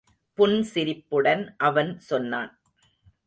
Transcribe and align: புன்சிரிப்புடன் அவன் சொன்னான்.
புன்சிரிப்புடன் 0.37 1.43
அவன் 1.57 1.99
சொன்னான். 1.99 2.51